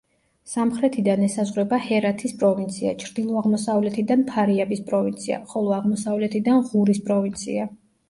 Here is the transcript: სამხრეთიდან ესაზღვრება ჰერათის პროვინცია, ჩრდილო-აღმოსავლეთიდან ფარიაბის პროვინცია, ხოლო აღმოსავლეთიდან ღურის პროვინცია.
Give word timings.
სამხრეთიდან 0.51 1.25
ესაზღვრება 1.27 1.79
ჰერათის 1.83 2.33
პროვინცია, 2.41 2.95
ჩრდილო-აღმოსავლეთიდან 3.05 4.27
ფარიაბის 4.33 4.85
პროვინცია, 4.91 5.41
ხოლო 5.55 5.81
აღმოსავლეთიდან 5.81 6.69
ღურის 6.73 7.07
პროვინცია. 7.09 7.75